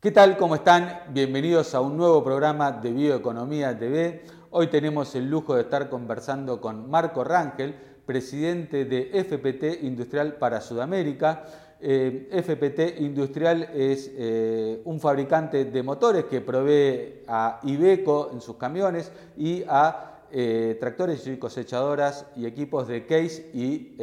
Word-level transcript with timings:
¿Qué 0.00 0.12
tal? 0.12 0.38
¿Cómo 0.38 0.54
están? 0.54 1.02
Bienvenidos 1.10 1.74
a 1.74 1.82
un 1.82 1.98
nuevo 1.98 2.24
programa 2.24 2.72
de 2.72 2.90
Bioeconomía 2.90 3.78
TV. 3.78 4.22
Hoy 4.48 4.68
tenemos 4.68 5.14
el 5.14 5.28
lujo 5.28 5.54
de 5.54 5.60
estar 5.60 5.90
conversando 5.90 6.58
con 6.58 6.88
Marco 6.88 7.22
Rangel, 7.22 7.74
presidente 8.06 8.86
de 8.86 9.10
FPT 9.12 9.84
Industrial 9.84 10.36
para 10.36 10.62
Sudamérica. 10.62 11.44
Eh, 11.78 12.30
FPT 12.32 12.98
Industrial 13.02 13.68
es 13.74 14.10
eh, 14.14 14.80
un 14.86 15.00
fabricante 15.00 15.66
de 15.66 15.82
motores 15.82 16.24
que 16.24 16.40
provee 16.40 17.22
a 17.28 17.60
Iveco 17.64 18.30
en 18.32 18.40
sus 18.40 18.56
camiones 18.56 19.12
y 19.36 19.64
a 19.68 20.22
eh, 20.32 20.78
tractores 20.80 21.26
y 21.26 21.36
cosechadoras 21.36 22.24
y 22.36 22.46
equipos 22.46 22.88
de 22.88 23.04
Case 23.04 23.50
y 23.52 23.96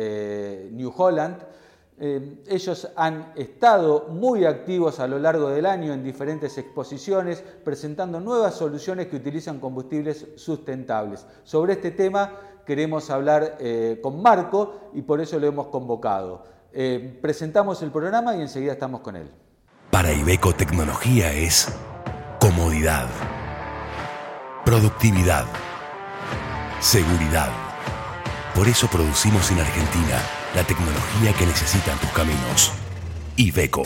New 0.73 0.93
Holland. 0.95 1.56
Eh, 1.99 2.43
ellos 2.47 2.87
han 2.95 3.33
estado 3.35 4.09
muy 4.09 4.45
activos 4.45 4.99
a 4.99 5.07
lo 5.07 5.17
largo 5.17 5.49
del 5.49 5.65
año 5.65 5.93
en 5.93 6.03
diferentes 6.03 6.55
exposiciones, 6.59 7.43
presentando 7.63 8.20
nuevas 8.20 8.53
soluciones 8.53 9.07
que 9.07 9.15
utilizan 9.15 9.59
combustibles 9.59 10.27
sustentables. 10.35 11.25
Sobre 11.43 11.73
este 11.73 11.91
tema 11.91 12.33
queremos 12.65 13.09
hablar 13.09 13.57
eh, 13.59 13.99
con 14.03 14.21
Marco 14.21 14.91
y 14.93 15.01
por 15.01 15.21
eso 15.21 15.39
lo 15.39 15.47
hemos 15.47 15.67
convocado. 15.67 16.43
Eh, 16.71 17.17
presentamos 17.20 17.81
el 17.81 17.89
programa 17.89 18.35
y 18.35 18.41
enseguida 18.41 18.73
estamos 18.73 19.01
con 19.01 19.15
él. 19.15 19.31
Para 19.89 20.13
Ibeco 20.13 20.53
Tecnología 20.53 21.34
es 21.34 21.67
comodidad, 22.39 23.07
productividad, 24.63 25.45
seguridad. 26.79 27.49
Por 28.53 28.67
eso 28.67 28.87
producimos 28.87 29.49
en 29.51 29.59
Argentina 29.59 30.37
la 30.55 30.63
tecnología 30.63 31.34
que 31.37 31.45
necesitan 31.45 31.98
tus 31.99 32.09
caminos. 32.12 32.71
Iveco. 33.35 33.84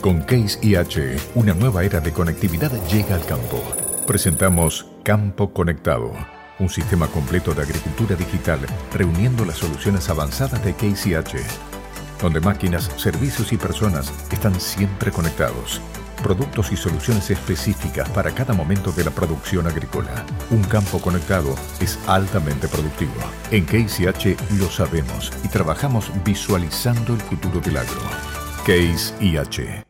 Con 0.00 0.22
Case 0.22 0.58
IH, 0.62 1.16
una 1.34 1.54
nueva 1.54 1.84
era 1.84 2.00
de 2.00 2.12
conectividad 2.12 2.70
llega 2.88 3.14
al 3.14 3.24
campo. 3.24 3.62
Presentamos 4.06 4.86
Campo 5.02 5.52
Conectado, 5.52 6.12
un 6.58 6.68
sistema 6.68 7.06
completo 7.08 7.54
de 7.54 7.62
agricultura 7.62 8.14
digital 8.16 8.60
reuniendo 8.92 9.44
las 9.44 9.58
soluciones 9.58 10.08
avanzadas 10.10 10.62
de 10.64 10.74
Case 10.74 11.10
IH, 11.10 11.42
donde 12.20 12.40
máquinas, 12.40 12.90
servicios 12.96 13.52
y 13.52 13.56
personas 13.56 14.12
están 14.30 14.60
siempre 14.60 15.10
conectados 15.10 15.80
productos 16.22 16.72
y 16.72 16.76
soluciones 16.76 17.30
específicas 17.30 18.08
para 18.10 18.30
cada 18.30 18.54
momento 18.54 18.92
de 18.92 19.04
la 19.04 19.10
producción 19.10 19.66
agrícola. 19.66 20.24
Un 20.50 20.62
campo 20.62 21.00
conectado 21.00 21.54
es 21.80 21.98
altamente 22.06 22.68
productivo. 22.68 23.12
En 23.50 23.64
Case 23.64 24.36
lo 24.58 24.70
sabemos 24.70 25.32
y 25.44 25.48
trabajamos 25.48 26.10
visualizando 26.24 27.14
el 27.14 27.20
futuro 27.20 27.60
del 27.60 27.76
agro. 27.76 28.00
Case 28.66 29.14
IH. 29.20 29.84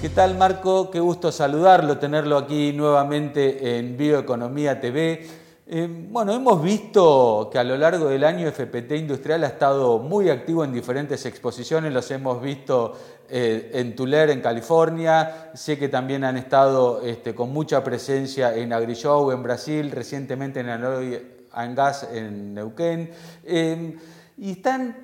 ¿Qué 0.00 0.08
tal 0.08 0.36
Marco? 0.36 0.90
Qué 0.90 0.98
gusto 0.98 1.30
saludarlo, 1.30 1.98
tenerlo 1.98 2.38
aquí 2.38 2.72
nuevamente 2.72 3.78
en 3.78 3.96
Bioeconomía 3.96 4.80
TV. 4.80 5.26
Eh, 5.72 5.86
bueno, 5.88 6.34
hemos 6.34 6.60
visto 6.60 7.48
que 7.52 7.56
a 7.56 7.62
lo 7.62 7.76
largo 7.76 8.06
del 8.06 8.24
año 8.24 8.50
FPT 8.50 8.90
Industrial 8.96 9.44
ha 9.44 9.46
estado 9.46 10.00
muy 10.00 10.28
activo 10.28 10.64
en 10.64 10.72
diferentes 10.72 11.24
exposiciones, 11.26 11.92
los 11.92 12.10
hemos 12.10 12.42
visto 12.42 12.98
eh, 13.28 13.70
en 13.74 13.94
Tulare, 13.94 14.32
en 14.32 14.40
California, 14.40 15.52
sé 15.54 15.78
que 15.78 15.88
también 15.88 16.24
han 16.24 16.36
estado 16.36 17.00
este, 17.02 17.36
con 17.36 17.52
mucha 17.52 17.84
presencia 17.84 18.52
en 18.56 18.72
AgriShow 18.72 19.30
en 19.30 19.44
Brasil, 19.44 19.92
recientemente 19.92 20.58
en 20.58 20.70
Hanoi 20.70 21.22
Gas 21.76 22.08
en 22.12 22.52
Neuquén, 22.52 23.12
eh, 23.44 23.96
y 24.38 24.50
están, 24.50 24.96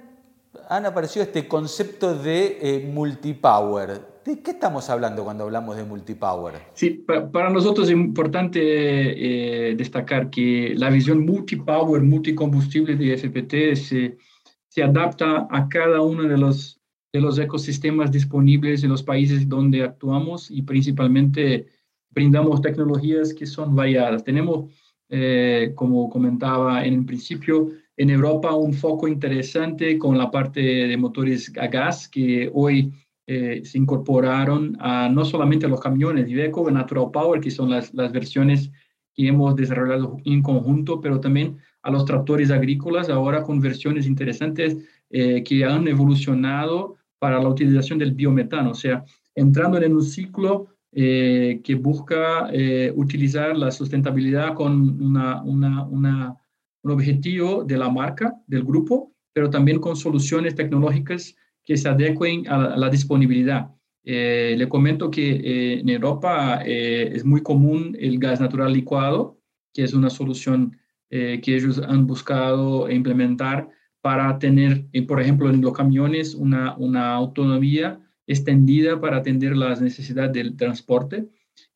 han 0.69 0.85
aparecido 0.85 1.23
este 1.23 1.47
concepto 1.47 2.13
de 2.13 2.91
multipower. 2.93 4.16
¿De 4.27 4.41
qué 4.41 4.51
estamos 4.51 4.91
hablando 4.91 5.23
cuando 5.23 5.45
hablamos 5.45 5.77
de 5.77 5.85
multipower? 5.85 6.55
Sí, 6.75 7.05
para, 7.07 7.49
nosotros 7.49 7.87
es 7.87 7.93
importante 7.95 8.61
eh, 8.61 9.77
destacar 9.77 10.31
que 10.31 10.75
la 10.77 10.91
visión 10.91 11.25
multipower, 11.25 12.03
multicombustible 12.03 12.97
de 12.97 13.17
FPT 13.17 13.77
se, 13.77 14.19
se 14.67 14.83
adapta 14.83 15.47
a 15.49 15.69
cada 15.69 16.01
uno 16.01 16.25
de 16.25 16.37
los, 16.37 16.81
de 17.13 17.21
los 17.21 17.39
ecosistemas 17.39 18.11
disponibles 18.11 18.83
en 18.83 18.91
los 18.91 19.05
países 19.05 19.49
donde 19.49 19.85
actuamos 19.85 20.51
y 20.51 20.63
principalmente 20.63 21.69
brindamos 22.11 22.61
tecnologías 22.61 23.33
que 23.33 23.47
son 23.47 23.77
variadas. 23.77 24.25
Tenemos, 24.25 24.73
eh, 25.09 25.71
como 25.77 26.11
comentaba 26.11 26.85
en 26.85 26.95
el 26.95 27.05
principio, 27.05 27.71
en 27.97 28.11
Europa 28.11 28.53
un 28.57 28.75
foco 28.75 29.07
interesante 29.07 29.97
con 30.01 30.19
la 30.19 30.33
parte 30.33 30.61
de 30.61 30.97
motores 30.97 31.53
a 31.57 31.69
gas 31.69 32.09
que 32.09 32.51
hoy 32.53 32.93
eh, 33.29 33.63
se 33.65 33.79
incorporaron 33.79 34.77
a, 34.79 35.09
no 35.09 35.25
solamente 35.25 35.67
a 35.67 35.69
los 35.69 35.81
camiones 35.81 36.29
Iveco, 36.29 36.71
Natural 36.71 37.11
Power, 37.13 37.41
que 37.41 37.51
son 37.51 37.71
las, 37.71 37.93
las 37.93 38.13
versiones 38.13 38.71
que 39.15 39.27
hemos 39.27 39.57
desarrollado 39.57 40.19
en 40.25 40.43
conjunto, 40.43 41.01
pero 41.01 41.19
también 41.19 41.59
a 41.83 41.91
los 41.91 42.05
tractores 42.05 42.53
agrícolas, 42.53 43.09
ahora 43.09 43.43
con 43.43 43.61
versiones 43.61 44.07
interesantes 44.07 44.77
eh, 45.11 45.43
que 45.43 45.65
han 45.65 45.89
evolucionado 45.89 46.97
para 47.19 47.41
la 47.41 47.49
utilización 47.49 47.99
del 47.99 48.13
biometano, 48.13 48.71
o 48.71 48.75
sea, 48.75 49.05
entrando 49.35 49.83
en 49.83 49.95
un 49.95 50.03
ciclo 50.03 50.69
eh, 50.93 51.61
que 51.65 51.75
busca 51.75 52.49
utilizar 52.95 53.57
la 53.57 53.71
sustentabilidad 53.71 54.55
con 54.55 55.03
una, 55.03 55.43
una, 55.43 55.83
un 55.83 56.91
objetivo 56.91 57.65
de 57.65 57.77
la 57.77 57.91
marca, 57.91 58.35
del 58.47 58.63
grupo, 58.63 59.13
pero 59.33 59.51
también 59.51 59.81
con 59.81 59.97
soluciones 59.97 60.55
tecnológicas 60.55 61.35
que 61.67 61.77
se 61.77 61.89
adecuen 61.89 62.49
a 62.49 62.77
la, 62.77 62.89
disponibilidad. 62.89 63.75
Eh, 64.05 64.55
le 64.57 64.69
comento 64.69 65.11
que 65.11 65.31
eh, 65.31 65.81
en 65.81 65.89
Europa 65.89 66.63
eh, 66.65 67.11
es 67.13 67.25
muy 67.25 67.43
común 67.43 67.97
el 67.99 68.21
gas 68.21 68.41
natural 68.41 68.73
licuado, 68.73 69.41
que 69.75 69.83
es 69.83 69.93
una 69.93 70.09
solución 70.09 70.79
que 71.09 71.55
ellos 71.55 71.81
han 71.87 72.05
buscado 72.05 72.91
implementar 72.91 73.69
para 74.01 74.39
tener, 74.41 74.87
por 75.07 75.21
ejemplo, 75.21 75.49
en 75.49 75.61
los 75.63 75.73
camiones 75.73 76.35
una, 76.35 76.77
una 76.79 77.15
autonomía 77.15 78.01
extendida 78.27 79.01
para 79.01 79.19
atender 79.19 79.57
las 79.57 79.81
necesidades 79.81 80.33
del 80.33 80.57
transporte. 80.57 81.29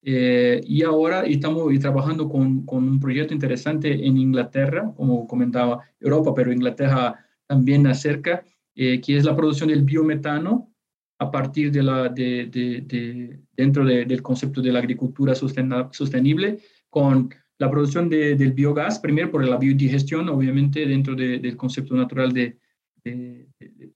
y 0.02 0.82
ahora 0.82 1.22
estamos 1.22 1.72
trabajando 1.78 2.28
con, 2.28 2.66
con, 2.66 2.88
un 2.88 2.98
proyecto 2.98 3.32
interesante 3.32 4.04
en 4.04 4.18
Inglaterra, 4.18 4.92
como 4.96 5.28
comentaba 5.28 5.78
Europa, 6.00 6.34
pero 6.34 6.52
Inglaterra 6.52 7.24
también 7.46 7.86
acerca, 7.86 8.42
eh, 8.82 8.98
que 8.98 9.18
es 9.18 9.26
la 9.26 9.36
producción 9.36 9.68
del 9.68 9.82
biometano 9.82 10.72
a 11.18 11.30
partir 11.30 11.70
de 11.70 11.82
la, 11.82 12.08
de, 12.08 12.46
de, 12.46 13.38
dentro 13.54 13.84
del 13.84 14.22
concepto 14.22 14.62
de 14.62 14.72
la 14.72 14.78
agricultura 14.78 15.34
sostenible, 15.34 16.60
con 16.88 17.28
la 17.58 17.70
producción 17.70 18.08
del 18.08 18.54
biogás, 18.54 18.98
primero 18.98 19.30
por 19.30 19.46
la 19.46 19.58
biodigestión, 19.58 20.30
obviamente 20.30 20.86
dentro 20.86 21.14
del 21.14 21.58
concepto 21.58 21.94
natural 21.94 22.32
de, 22.32 22.56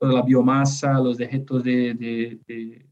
la 0.01 0.21
biomasa, 0.21 1.01
los 1.01 1.17
dejetos 1.17 1.65
de, 1.65 2.87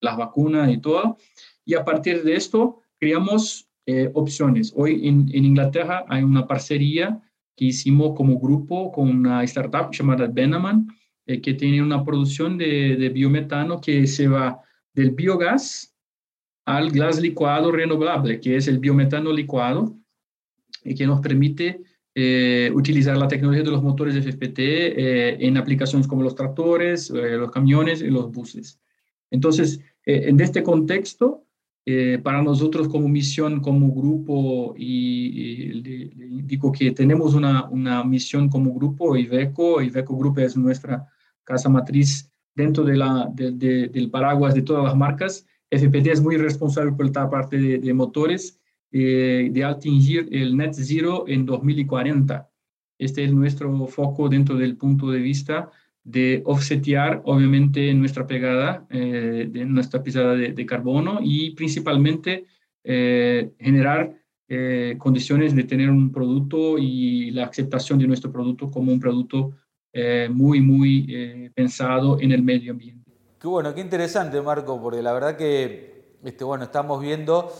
las 0.00 0.16
vacunas 0.16 0.68
y 0.72 0.78
todo. 0.78 1.16
Y 1.64 1.74
a 1.74 1.84
partir 1.84 2.24
de 2.24 2.34
esto, 2.34 2.82
creamos 2.98 3.68
eh, 3.86 4.10
opciones. 4.14 4.72
Hoy 4.74 5.06
en, 5.06 5.30
en, 5.32 5.44
Inglaterra 5.44 6.04
hay 6.08 6.24
una 6.24 6.44
parcería 6.44 7.22
que 7.54 7.66
hicimos 7.66 8.16
como 8.16 8.40
grupo 8.40 8.90
con 8.90 9.08
una 9.08 9.44
startup 9.44 9.92
llamada 9.92 10.26
Benaman, 10.26 10.88
eh, 11.28 11.40
que 11.40 11.54
tiene 11.54 11.82
una 11.82 12.04
producción 12.04 12.56
de, 12.56 13.10
biometano 13.12 13.80
que 13.80 14.06
se 14.06 14.28
va 14.28 14.60
del 14.94 15.10
biogás 15.10 15.92
al 16.64 16.90
gas 16.90 17.20
licuado 17.20 17.72
renovable, 17.72 18.40
que 18.40 18.56
es 18.56 18.68
el 18.68 18.78
biometano 18.78 19.32
licuado, 19.32 19.96
y 20.84 20.94
que 20.94 21.04
nos 21.04 21.20
permite 21.20 21.80
eh, 22.14 22.70
utilizar 22.72 23.16
la 23.16 23.26
tecnología 23.26 23.64
de 23.64 23.72
los 23.72 23.82
motores 23.82 24.14
de 24.14 24.36
eh, 24.38 25.36
en 25.40 25.56
aplicaciones 25.56 26.06
como 26.06 26.22
los 26.22 26.36
tractores, 26.36 27.10
los 27.10 27.50
camiones 27.50 28.02
y 28.02 28.08
los 28.08 28.30
buses. 28.30 28.80
Entonces, 29.32 29.80
en 30.04 30.38
este 30.38 30.62
contexto, 30.62 31.44
para 32.22 32.40
nosotros 32.42 32.86
como 32.88 33.08
misión, 33.08 33.60
como 33.60 33.92
grupo, 33.92 34.74
y, 34.78 35.72
le, 35.82 36.26
indico 36.26 36.70
que 36.70 36.92
tenemos 36.92 37.34
una, 37.34 37.68
una, 37.68 38.04
misión 38.04 38.48
como 38.48 38.72
grupo, 38.74 39.16
Iveco, 39.16 39.82
Iveco 39.82 40.16
Group 40.16 40.38
es 40.38 40.56
nuestra 40.56 41.08
casa 41.46 41.70
matriz 41.70 42.30
dentro 42.54 42.84
de 42.84 42.96
la, 42.96 43.30
del 43.32 44.10
paraguas 44.10 44.54
de 44.54 44.62
todas 44.62 44.84
las 44.84 44.96
marcas. 44.96 45.46
FPT 45.70 46.08
es 46.08 46.20
muy 46.20 46.36
responsable 46.36 46.92
por 46.92 47.06
esta 47.06 47.30
parte 47.30 47.56
de, 47.58 47.94
motores, 47.94 48.60
eh, 48.92 49.48
de 49.50 49.64
atingir 49.64 50.28
el 50.32 50.56
net 50.56 50.74
zero 50.74 51.24
en 51.26 51.46
2040. 51.46 52.50
Este 52.98 53.24
es 53.24 53.32
nuestro 53.32 53.86
foco 53.86 54.28
dentro 54.28 54.56
del 54.56 54.76
punto 54.76 55.10
de 55.10 55.20
vista 55.20 55.70
de 56.06 56.42
offsetear, 56.44 57.20
obviamente, 57.24 57.92
nuestra 57.94 58.26
pegada, 58.26 58.86
eh, 58.90 59.50
nuestra 59.66 60.02
pisada 60.02 60.34
de, 60.34 60.66
carbono 60.66 61.18
y 61.20 61.50
principalmente 61.50 62.44
eh, 62.84 63.50
generar 63.58 64.14
eh, 64.48 64.94
condiciones 64.98 65.56
de 65.56 65.64
tener 65.64 65.90
un 65.90 66.12
producto 66.12 66.78
y 66.78 67.32
la 67.32 67.46
aceptación 67.46 67.98
de 67.98 68.06
nuestro 68.06 68.30
producto 68.30 68.70
como 68.70 68.92
un 68.92 69.00
producto 69.00 69.56
eh, 69.98 70.28
muy, 70.30 70.60
muy 70.60 71.06
eh, 71.08 71.50
pensado 71.54 72.20
en 72.20 72.32
el 72.32 72.42
medio 72.42 72.72
ambiente. 72.72 73.10
Qué 73.38 73.48
bueno, 73.48 73.74
qué 73.74 73.80
interesante, 73.80 74.40
Marco, 74.42 74.80
porque 74.80 75.02
la 75.02 75.12
verdad 75.12 75.36
que 75.36 76.16
este, 76.22 76.44
bueno, 76.44 76.64
estamos 76.64 77.00
viendo 77.00 77.50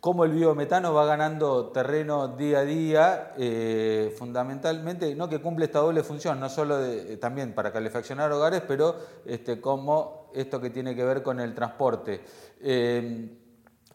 cómo 0.00 0.24
el 0.24 0.32
biometano 0.32 0.94
va 0.94 1.04
ganando 1.04 1.68
terreno 1.68 2.28
día 2.28 2.60
a 2.60 2.64
día, 2.64 3.34
eh, 3.36 4.14
fundamentalmente, 4.18 5.14
no 5.14 5.28
que 5.28 5.40
cumple 5.40 5.66
esta 5.66 5.80
doble 5.80 6.02
función, 6.02 6.40
no 6.40 6.48
solo 6.48 6.82
eh, 6.82 7.18
también 7.18 7.54
para 7.54 7.70
calefaccionar 7.70 8.32
hogares, 8.32 8.62
pero 8.66 8.96
este, 9.26 9.60
como 9.60 10.30
esto 10.34 10.60
que 10.60 10.70
tiene 10.70 10.96
que 10.96 11.04
ver 11.04 11.22
con 11.22 11.38
el 11.38 11.54
transporte. 11.54 12.22
Eh, 12.62 13.36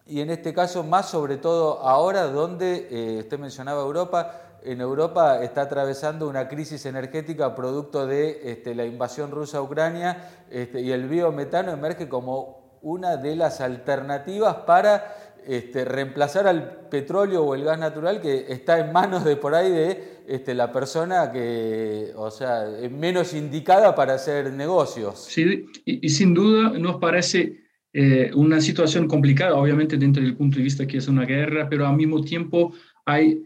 y 0.06 0.22
en 0.22 0.30
este 0.30 0.54
caso, 0.54 0.84
más 0.84 1.10
sobre 1.10 1.38
todo 1.38 1.80
ahora, 1.80 2.28
donde 2.28 3.18
usted 3.22 3.40
mencionaba 3.40 3.82
Europa, 3.82 4.45
en 4.66 4.82
Europa 4.82 5.44
está 5.44 5.62
atravesando 5.62 6.28
una 6.28 6.48
crisis 6.48 6.86
energética 6.86 7.56
producto 7.56 8.08
de 8.08 8.42
este, 8.44 8.76
la 8.76 8.86
invasión 8.86 9.32
rusa 9.32 9.60
a 9.60 9.62
Ucrania 9.62 10.30
este, 10.50 10.82
y 10.82 10.92
el 10.92 11.08
biometano 11.08 11.72
emerge 11.72 12.10
como 12.10 12.80
una 12.82 13.18
de 13.18 13.36
las 13.36 13.62
alternativas 13.62 14.56
para 14.68 15.16
este, 15.48 15.86
reemplazar 15.86 16.48
al 16.48 16.88
petróleo 16.90 17.44
o 17.44 17.56
el 17.56 17.64
gas 17.64 17.80
natural 17.80 18.20
que 18.22 18.46
está 18.50 18.80
en 18.80 18.92
manos 18.92 19.24
de 19.24 19.36
por 19.36 19.54
ahí 19.54 19.72
de 19.72 20.24
este, 20.28 20.56
la 20.56 20.72
persona 20.72 21.32
que, 21.32 22.12
o 22.16 22.32
sea, 22.32 22.68
es 22.80 22.92
menos 22.92 23.34
indicada 23.34 23.94
para 23.94 24.16
hacer 24.16 24.52
negocios. 24.52 25.26
Sí, 25.30 25.66
y, 25.86 26.10
sin 26.10 26.34
duda 26.34 26.72
nos 26.80 27.00
parece 27.00 27.60
eh, 27.94 28.32
una 28.34 28.60
situación 28.60 29.08
complicada, 29.08 29.56
obviamente 29.56 29.98
dentro 29.98 30.24
del 30.24 30.36
punto 30.36 30.58
de 30.58 30.64
vista 30.64 30.88
que 30.88 30.98
es 30.98 31.08
una 31.08 31.26
guerra, 31.26 31.68
pero 31.70 31.86
al 31.88 31.96
mismo 31.96 32.22
tiempo 32.24 32.74
hay 33.06 33.44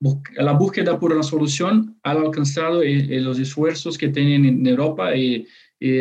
la 0.00 0.52
búsqueda 0.52 0.98
por 0.98 1.12
una 1.12 1.22
solución 1.22 1.98
ha 2.02 2.10
alcanzado 2.10 2.82
eh, 2.82 3.16
eh, 3.16 3.20
los 3.20 3.38
esfuerzos 3.38 3.96
que 3.96 4.08
tienen 4.08 4.44
en 4.44 4.66
Europa 4.66 5.14
y 5.16 5.46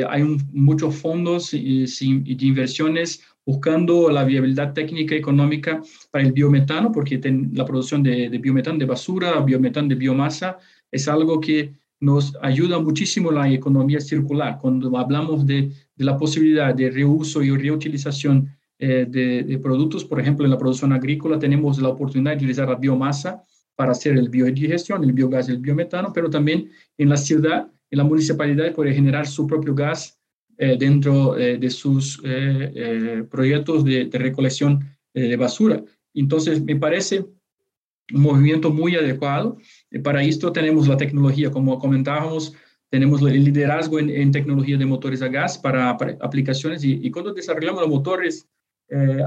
hay 0.07 0.24
muchos 0.53 0.95
fondos 0.95 1.53
y, 1.53 1.86
de 1.86 2.45
inversiones 2.45 3.21
buscando 3.45 4.09
la 4.09 4.24
viabilidad 4.24 4.74
técnica 4.74 5.13
y 5.15 5.19
económica 5.19 5.81
para 6.12 6.24
el 6.24 6.31
biometano, 6.31 6.92
porque 6.92 7.21
la 7.53 7.65
producción 7.65 8.01
de, 8.01 8.30
biometano 8.30 8.80
de 8.80 8.86
basura, 8.86 9.39
biometano 9.42 9.88
de 9.89 9.95
biomasa, 9.95 10.57
es 10.92 11.07
algo 11.07 11.39
que 11.39 11.74
nos 12.00 12.36
ayuda 12.42 12.80
muchísimo 12.80 13.31
la 13.31 13.50
economía 13.50 14.00
circular. 14.00 14.57
Cuando 14.59 14.97
hablamos 14.97 15.45
de, 15.45 15.71
la 15.97 16.18
posibilidad 16.18 16.74
de 16.74 16.89
reuso 16.89 17.42
y 17.42 17.56
reutilización 17.56 18.50
eh, 18.80 19.06
de, 19.07 19.57
productos, 19.59 20.03
por 20.03 20.19
ejemplo, 20.19 20.45
en 20.45 20.51
la 20.51 20.57
producción 20.57 20.92
agrícola 20.92 21.39
tenemos 21.39 21.80
la 21.80 21.89
oportunidad 21.89 22.31
de 22.31 22.38
utilizar 22.38 22.68
la 22.68 22.75
biomasa 22.75 23.44
para 23.75 23.92
hacer 23.92 24.18
el 24.18 24.30
biodigestión, 24.30 25.04
el 25.04 25.13
biogás 25.13 25.50
y 25.50 25.51
el 25.51 25.60
biometano, 25.60 26.13
pero 26.13 26.30
también 26.30 26.72
en 26.98 27.10
la 27.10 27.18
ciudad, 27.18 27.72
en 27.92 27.98
la 27.98 28.04
municipalidad 28.04 28.74
puede 28.74 28.94
generar 28.94 29.27
su 29.27 29.45
propio 29.45 29.75
gas 29.75 30.19
eh, 30.57 30.77
dentro 30.80 31.38
eh, 31.38 31.57
de 31.57 31.69
sus 31.69 32.22
eh, 32.24 33.25
proyectos 33.30 33.83
de, 33.83 34.10
recolección 34.13 34.80
de 35.13 35.36
basura. 35.36 35.83
Entonces, 36.13 36.62
me 36.62 36.75
parece 36.75 37.25
un 38.13 38.22
movimiento 38.22 38.69
muy 38.69 38.95
adecuado. 38.95 39.57
para 40.04 40.24
esto 40.24 40.51
tenemos 40.51 40.88
la 40.88 40.98
tecnología, 40.98 41.51
como 41.51 41.80
comentábamos, 41.80 42.54
tenemos 42.89 43.21
el 43.21 43.44
liderazgo 43.44 44.00
en, 44.00 44.31
tecnología 44.31 44.78
de 44.78 44.86
motores 44.86 45.21
a 45.21 45.28
gas 45.30 45.57
para, 45.57 45.89
aplicaciones 45.89 46.83
y, 46.83 47.10
cuando 47.12 47.33
desarrollamos 47.33 47.81
los 47.81 47.89
motores 47.89 48.48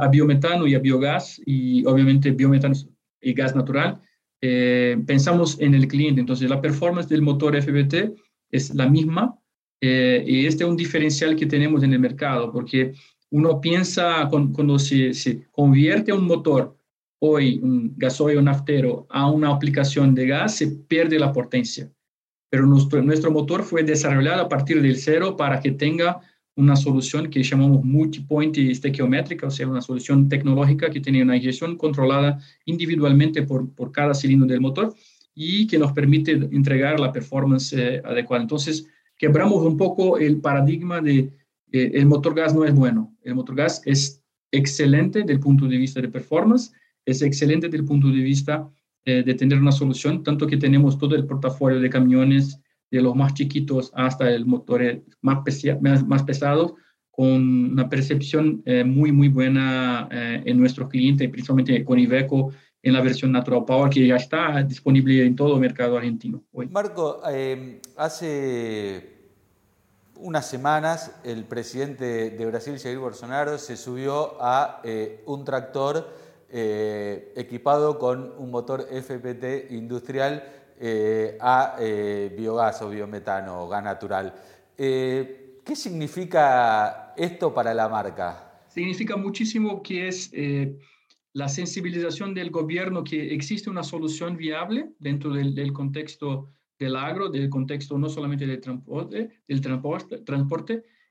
a 0.00 0.08
biometano 0.08 0.66
y 0.66 0.74
a 0.74 0.78
biogás 0.78 1.40
y 1.44 1.84
obviamente 1.86 2.30
biometano 2.30 2.74
y 3.20 3.32
gas 3.32 3.56
natural, 3.56 4.00
pensamos 4.40 5.60
en 5.60 5.74
el 5.74 5.88
cliente. 5.88 6.20
Entonces, 6.20 6.48
la 6.48 6.60
performance 6.60 7.08
del 7.08 7.22
motor 7.22 7.60
FBT 7.60 8.14
es 8.50 8.74
la 8.74 8.88
misma 8.88 9.38
eh, 9.80 10.24
y 10.26 10.46
este 10.46 10.64
es 10.64 10.70
un 10.70 10.76
diferencial 10.76 11.36
que 11.36 11.46
tenemos 11.46 11.82
en 11.82 11.92
el 11.92 12.00
mercado, 12.00 12.52
porque 12.52 12.94
uno 13.30 13.60
piensa 13.60 14.28
cuando, 14.28 14.78
se, 14.78 15.46
convierte 15.52 16.12
un 16.12 16.26
motor 16.26 16.76
hoy, 17.20 17.58
un 17.62 17.94
gasoil 17.96 18.42
naftero, 18.42 19.06
a 19.10 19.30
una 19.30 19.50
aplicación 19.50 20.14
de 20.14 20.26
gas, 20.26 20.56
se 20.56 20.68
pierde 20.68 21.18
la 21.18 21.32
potencia. 21.32 21.90
Pero 22.50 22.66
nuestro, 22.66 23.02
nuestro 23.02 23.30
motor 23.30 23.62
fue 23.62 23.82
desarrollado 23.82 24.42
a 24.42 24.48
partir 24.48 24.80
del 24.80 24.96
cero 24.96 25.36
para 25.36 25.60
que 25.60 25.72
tenga 25.72 26.20
una 26.58 26.74
solución 26.74 27.30
que 27.30 27.42
llamamos 27.44 27.84
multipoint 27.84 28.58
estequiométrica, 28.58 29.46
o 29.46 29.50
sea, 29.50 29.68
una 29.68 29.80
solución 29.80 30.28
tecnológica 30.28 30.90
que 30.90 31.00
tiene 31.00 31.22
una 31.22 31.36
inyección 31.36 31.76
controlada 31.76 32.40
individualmente 32.66 33.44
por, 33.44 33.72
por 33.74 33.92
cada 33.92 34.12
cilindro 34.12 34.48
del 34.48 34.60
motor 34.60 34.92
y 35.36 35.68
que 35.68 35.78
nos 35.78 35.92
permite 35.92 36.32
entregar 36.32 36.98
la 36.98 37.12
performance 37.12 37.72
eh, 37.74 38.02
adecuada. 38.04 38.42
Entonces, 38.42 38.88
quebramos 39.16 39.64
un 39.64 39.76
poco 39.76 40.18
el 40.18 40.40
paradigma 40.40 41.00
de 41.00 41.32
eh, 41.70 41.92
el 41.94 42.06
motor 42.06 42.34
gas 42.34 42.52
no 42.52 42.64
es 42.64 42.74
bueno. 42.74 43.16
El 43.22 43.36
motor 43.36 43.54
gas 43.54 43.80
es 43.84 44.20
excelente 44.50 45.20
desde 45.20 45.34
el 45.34 45.40
punto 45.40 45.66
de 45.66 45.76
vista 45.76 46.00
de 46.00 46.08
performance, 46.08 46.72
es 47.06 47.22
excelente 47.22 47.68
desde 47.68 47.78
el 47.78 47.84
punto 47.84 48.08
de 48.08 48.20
vista 48.20 48.68
eh, 49.04 49.22
de 49.22 49.34
tener 49.34 49.60
una 49.60 49.70
solución, 49.70 50.24
tanto 50.24 50.48
que 50.48 50.56
tenemos 50.56 50.98
todo 50.98 51.14
el 51.14 51.24
portafolio 51.24 51.78
de 51.78 51.88
camiones, 51.88 52.60
de 52.90 53.02
los 53.02 53.14
más 53.14 53.34
chiquitos 53.34 53.90
hasta 53.94 54.30
el 54.30 54.46
motor 54.46 55.02
más, 55.20 55.38
más, 55.80 56.06
más 56.06 56.22
pesados, 56.22 56.74
con 57.10 57.72
una 57.72 57.88
percepción 57.88 58.62
eh, 58.64 58.84
muy, 58.84 59.10
muy 59.10 59.28
buena 59.28 60.08
en 60.10 60.58
nuestros 60.58 60.88
clientes, 60.88 61.28
principalmente 61.28 61.84
con 61.84 61.98
Iveco 61.98 62.52
en 62.82 62.92
la 62.92 63.00
versión 63.00 63.32
Natural 63.32 63.64
Power 63.64 63.90
que 63.90 64.06
ya 64.06 64.16
está 64.16 64.62
disponible 64.62 65.24
en 65.24 65.36
todo 65.36 65.54
el 65.54 65.60
mercado 65.60 65.96
argentino 65.96 66.42
hoy. 66.52 66.68
Marco, 66.68 67.20
eh, 67.30 67.80
hace 67.96 69.18
unas 70.16 70.48
semanas 70.48 71.12
el 71.24 71.44
presidente 71.44 72.30
de 72.30 72.46
Brasil, 72.46 72.78
Jair 72.78 72.98
Bolsonaro, 72.98 73.58
se 73.58 73.76
subió 73.76 74.42
a 74.42 74.80
eh, 74.84 75.22
un 75.26 75.44
tractor 75.44 76.08
eh, 76.50 77.32
equipado 77.36 77.98
con 77.98 78.32
un 78.38 78.50
motor 78.50 78.86
FPT 78.90 79.72
industrial 79.72 80.44
a 81.40 81.76
biogás 82.36 82.82
o 82.82 82.90
biometano 82.90 83.64
o 83.64 83.68
gas 83.68 83.82
natural. 83.82 84.34
¿Qué 84.76 85.74
significa 85.74 87.14
esto 87.16 87.52
para 87.52 87.74
la 87.74 87.88
marca? 87.88 88.62
Significa 88.68 89.16
muchísimo 89.16 89.82
que 89.82 90.08
es 90.08 90.30
la 91.38 91.48
sensibilización 91.48 92.34
del 92.34 92.50
gobierno 92.50 93.04
que 93.04 93.34
existe 93.34 93.70
una 93.70 93.82
solución 93.82 94.36
viable 94.36 94.90
dentro 94.98 95.32
del, 95.32 95.72
contexto 95.72 96.48
del 96.78 96.96
agro, 96.96 97.28
del 97.28 97.48
contexto 97.48 97.96
no 97.98 98.08
solamente 98.08 98.46
del 98.46 98.60
transporte, 98.60 99.30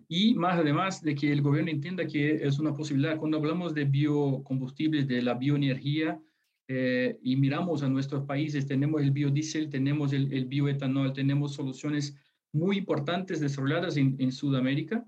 y 0.09 0.35
más 0.35 0.59
además 0.59 1.01
de 1.01 1.15
que 1.15 1.31
el 1.31 1.41
gobierno 1.41 1.71
entienda 1.71 2.07
que 2.07 2.45
es 2.45 2.59
una 2.59 2.73
posibilidad. 2.73 3.17
Cuando 3.17 3.37
hablamos 3.37 3.73
de 3.73 3.85
biocombustibles, 3.85 5.07
de 5.07 5.21
la 5.21 5.33
bioenergía, 5.33 6.19
eh, 6.67 7.17
y 7.21 7.37
miramos 7.37 7.83
a 7.83 7.89
nuestros 7.89 8.25
países, 8.25 8.65
tenemos 8.65 9.01
el 9.01 9.11
biodiesel, 9.11 9.69
tenemos 9.69 10.13
el, 10.13 10.31
el 10.33 10.45
bioetanol, 10.45 11.13
tenemos 11.13 11.53
soluciones 11.53 12.15
muy 12.51 12.77
importantes 12.77 13.39
desarrolladas 13.39 13.97
en, 13.97 14.15
en 14.19 14.31
Sudamérica 14.31 15.05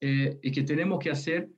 eh, 0.00 0.38
y 0.42 0.50
que 0.50 0.62
tenemos 0.62 0.98
que 0.98 1.10
hacer 1.10 1.50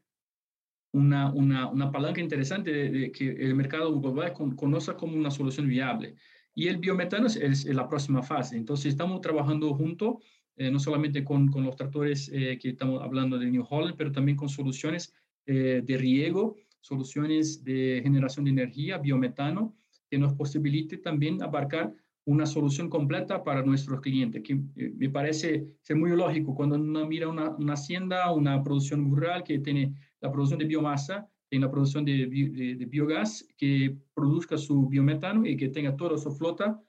una, 0.92 1.32
una, 1.32 1.68
una 1.68 1.90
palanca 1.90 2.20
interesante 2.20 2.72
de, 2.72 3.12
que 3.12 3.30
el 3.30 3.54
mercado 3.54 3.98
global 4.00 4.32
conozca 4.32 4.96
como 4.96 5.16
una 5.16 5.30
solución 5.30 5.68
viable. 5.68 6.16
Y 6.54 6.68
el 6.68 6.78
biometano 6.78 7.26
es, 7.26 7.64
la 7.66 7.88
próxima 7.88 8.22
fase. 8.22 8.56
Entonces, 8.56 8.86
estamos 8.86 9.20
trabajando 9.20 9.72
junto, 9.74 10.20
eh, 10.56 10.70
no 10.70 10.80
solamente 10.80 11.22
con, 11.24 11.48
con 11.48 11.64
los 11.64 11.76
tractores 11.76 12.30
eh, 12.32 12.58
que 12.60 12.70
estamos 12.70 13.02
hablando 13.02 13.38
de 13.38 13.50
New 13.50 13.64
Holland, 13.68 13.96
pero 13.96 14.10
también 14.10 14.36
con 14.36 14.48
soluciones 14.48 15.14
eh, 15.46 15.80
de 15.84 15.96
riego, 15.96 16.56
soluciones 16.80 17.62
de 17.64 18.00
generación 18.02 18.44
de 18.44 18.52
energía, 18.52 18.98
biometano, 18.98 19.76
que 20.08 20.18
nos 20.18 20.34
posibilite 20.34 20.98
también 20.98 21.42
abarcar 21.42 21.94
una 22.24 22.46
solución 22.46 22.88
completa 22.88 23.42
para 23.42 23.62
nuestros 23.62 24.00
clientes, 24.00 24.42
que 24.42 24.60
me 24.74 25.08
parece 25.08 25.66
ser 25.80 25.96
muy 25.96 26.10
lógico. 26.10 26.54
Cuando 26.54 26.76
uno 26.76 27.06
mira 27.06 27.28
una, 27.28 27.50
una 27.50 27.74
hacienda, 27.74 28.30
una 28.32 28.62
producción 28.62 29.10
rural 29.10 29.42
que 29.42 29.58
tiene 29.58 29.94
la 30.20 30.30
producción 30.30 30.58
de 30.58 30.66
biomasa, 30.66 31.28
en 31.50 31.62
la 31.62 31.70
producción 31.70 32.04
de, 32.04 32.26
de, 32.26 32.86
biogás, 32.86 33.46
que 33.56 33.96
produzca 34.14 34.56
su 34.56 34.88
biometano 34.88 35.46
y 35.46 35.56
que 35.56 35.68
tenga 35.68 35.96
toda 35.96 36.16
su 36.16 36.30
flota 36.30 36.80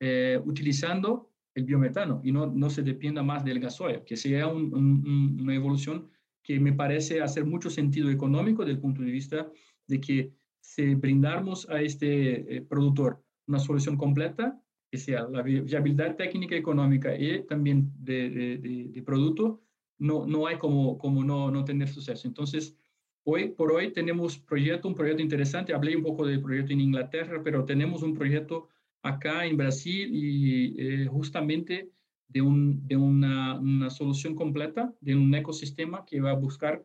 eh, 0.00 0.40
utilizando 0.44 1.30
el 1.54 1.64
biometano 1.64 2.20
y 2.22 2.30
no, 2.32 2.46
no 2.46 2.70
se 2.70 2.82
dependa 2.82 3.22
más 3.22 3.44
del 3.44 3.60
gasoil, 3.60 4.02
que 4.04 4.16
sea 4.16 4.46
una 4.48 5.54
evolución 5.54 6.08
que 6.44 6.60
me 6.60 6.72
parece 6.72 7.20
hacer 7.20 7.44
mucho 7.44 7.70
sentido 7.70 8.10
económico 8.10 8.62
desde 8.62 8.74
el 8.74 8.80
punto 8.80 9.02
de 9.02 9.10
vista 9.10 9.50
de 9.88 10.00
que 10.00 10.32
si 10.60 10.94
brindamos 10.94 11.68
a 11.68 11.80
este 11.80 12.56
eh, 12.56 12.60
productor 12.62 13.20
una 13.46 13.58
solución 13.58 13.96
completa, 13.96 14.60
que 14.90 14.98
sea 14.98 15.26
la 15.28 15.42
viabilidad 15.42 16.16
técnica, 16.16 16.54
económica 16.54 17.16
y 17.18 17.44
también 17.46 17.90
de, 17.98 18.30
de, 18.30 18.58
de 18.88 19.02
producto, 19.02 19.60
no, 19.98 20.26
no 20.26 20.46
hay 20.46 20.56
como, 20.56 20.98
como 20.98 21.24
no, 21.24 21.50
no 21.50 21.64
tener 21.64 21.88
suceso. 21.88 22.28
Entonces, 22.28 22.76
hoy 23.24 23.50
por 23.50 23.72
hoy 23.72 23.92
tenemos 23.92 24.38
proyecto, 24.38 24.88
un 24.88 24.94
proyecto 24.94 25.22
interesante. 25.22 25.74
Hablé 25.74 25.96
un 25.96 26.02
poco 26.02 26.26
del 26.26 26.40
proyecto 26.40 26.72
en 26.72 26.80
Inglaterra, 26.80 27.42
pero 27.42 27.64
tenemos 27.64 28.02
un 28.02 28.14
proyecto 28.14 28.68
acá 29.02 29.44
en 29.44 29.56
Brasil 29.56 30.10
y 30.12 30.74
eh, 30.78 31.06
justamente 31.06 31.90
de, 32.34 32.42
un, 32.42 32.86
de 32.86 32.96
una, 32.96 33.58
una, 33.58 33.88
solución 33.88 34.34
completa, 34.34 34.92
de 35.00 35.14
un 35.14 35.34
ecosistema 35.34 36.04
que 36.04 36.20
va 36.20 36.32
a 36.32 36.34
buscar 36.34 36.84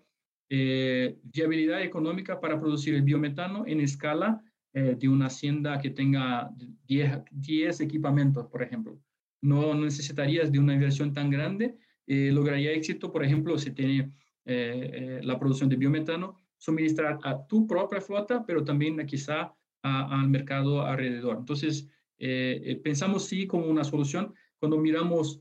eh, 0.50 1.18
viabilidad 1.24 1.82
económica 1.82 2.40
para 2.40 2.60
producir 2.60 2.94
el 2.94 3.02
biometano 3.02 3.66
en 3.68 3.82
escala 3.82 4.42
eh, 4.74 4.96
de 4.98 5.10
una 5.10 5.26
hacienda 5.26 5.80
que 5.80 5.90
tenga 5.90 6.52
10, 6.88 7.24
10 7.32 7.82
equipamientos, 7.82 8.48
por 8.48 8.62
ejemplo. 8.62 8.98
No 9.42 9.74
necesitarías 9.74 10.52
de 10.52 10.60
una 10.60 10.74
inversión 10.74 11.14
tan 11.14 11.30
grande. 11.30 11.78
lograría 12.08 12.72
éxito, 12.72 13.12
por 13.12 13.24
ejemplo, 13.24 13.58
si 13.58 13.72
tiene 13.72 14.12
la 14.46 15.38
producción 15.40 15.70
de 15.70 15.78
biometano, 15.78 16.36
suministrar 16.58 17.20
a 17.24 17.46
tu 17.48 17.66
propia 17.66 18.02
flota, 18.02 18.46
pero 18.46 18.64
también 18.64 19.06
quizá 19.06 19.54
al 19.82 20.28
mercado 20.28 20.82
alrededor. 20.82 21.38
Entonces, 21.38 21.88
eh, 22.20 22.62
eh, 22.66 22.76
pensamos 22.76 23.26
sí 23.26 23.48
como 23.48 23.66
una 23.68 23.84
solución. 23.84 24.34
Cuando 24.60 24.78
miramos 24.78 25.40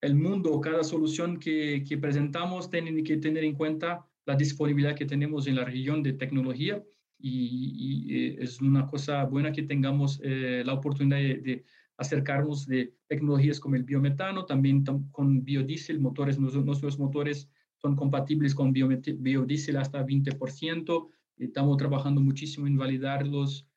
el 0.00 0.14
mundo, 0.14 0.60
cada 0.60 0.84
solución 0.84 1.38
que, 1.38 1.84
que 1.86 1.98
presentamos 1.98 2.70
tiene 2.70 3.02
que 3.02 3.16
tener 3.16 3.44
en 3.44 3.54
cuenta 3.54 4.06
la 4.26 4.36
disponibilidad 4.36 4.94
que 4.94 5.04
tenemos 5.04 5.46
en 5.46 5.56
la 5.56 5.64
región 5.64 6.02
de 6.02 6.12
tecnología 6.12 6.82
y, 7.18 8.06
eh, 8.10 8.36
es 8.40 8.60
una 8.60 8.86
cosa 8.86 9.24
buena 9.24 9.52
que 9.52 9.62
tengamos 9.62 10.20
la 10.22 10.72
oportunidad 10.72 11.18
de, 11.18 11.64
acercarnos 11.98 12.66
de 12.66 12.94
tecnologías 13.06 13.60
como 13.60 13.76
el 13.76 13.84
biometano, 13.84 14.44
también 14.44 14.82
con 15.12 15.44
biodiesel, 15.44 16.00
motores, 16.00 16.36
nuestros 16.38 16.98
motores 16.98 17.48
son 17.76 17.94
compatibles 17.94 18.54
con 18.56 18.72
biodiesel 18.72 19.76
hasta 19.76 20.04
20%. 20.04 21.08
Estamos 21.36 21.76
trabajando 21.76 22.20
muchísimo 22.20 22.66
en 22.66 22.76
validarlos 22.76 23.68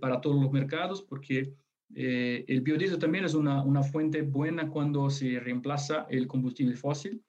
para 0.00 0.20
todos 0.20 0.40
los 0.40 0.52
mercados 0.52 1.02
porque 1.02 1.54
eh, 1.94 2.44
el 2.48 2.60
biodiesel 2.60 2.98
también 2.98 3.24
es 3.24 3.34
una, 3.34 3.62
una, 3.62 3.82
fuente 3.82 4.22
buena 4.22 4.68
cuando 4.68 5.10
se 5.10 5.38
reemplaza 5.40 6.06
el 6.10 6.26
combustible 6.26 6.76
fósil. 6.76 7.22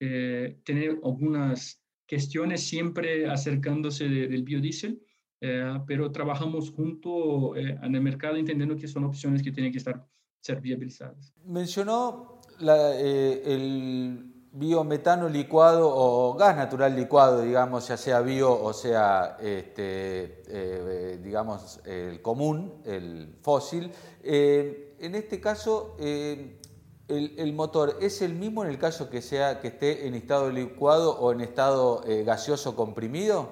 Eh, 0.00 0.58
tener 0.64 0.98
algunas 1.04 1.82
cuestiones 2.08 2.62
siempre 2.62 3.26
acercándose 3.26 4.08
del 4.08 4.42
biodiesel, 4.42 5.00
eh, 5.40 5.78
pero 5.86 6.12
trabajamos 6.12 6.70
junto 6.70 7.56
en 7.56 7.94
el 7.94 8.00
mercado 8.00 8.36
entendiendo 8.36 8.76
que 8.76 8.88
son 8.88 9.04
opciones 9.04 9.42
que 9.42 9.52
tienen 9.52 9.72
que 9.72 9.78
estar 9.78 10.06
ser 10.40 10.60
viabilizadas. 10.60 11.32
Mencionó 11.44 12.40
la, 12.58 12.98
el 13.00 14.31
biometano 14.52 15.30
licuado 15.30 15.90
o 15.90 16.34
gas 16.34 16.54
natural 16.56 16.94
licuado, 16.94 17.40
digamos, 17.40 17.88
ya 17.88 17.96
sea 17.96 18.20
bio 18.20 18.52
o 18.52 18.72
sea, 18.74 19.38
este, 19.40 20.42
eh, 20.46 21.18
digamos, 21.22 21.80
el 21.86 22.20
común, 22.20 22.82
el 22.84 23.34
fósil. 23.40 23.90
Eh, 24.22 24.94
en 25.00 25.14
este 25.14 25.40
caso, 25.40 25.96
eh, 25.98 26.60
el, 27.08 27.52
motor 27.54 27.96
es 28.00 28.20
el 28.20 28.34
mismo 28.34 28.62
en 28.62 28.70
el 28.70 28.78
caso 28.78 29.08
que, 29.08 29.22
sea, 29.22 29.60
que 29.60 29.68
esté 29.68 30.06
en 30.06 30.14
estado 30.14 30.50
licuado 30.50 31.18
o 31.18 31.32
en 31.32 31.40
estado 31.40 32.02
gaseoso 32.24 32.76
comprimido. 32.76 33.50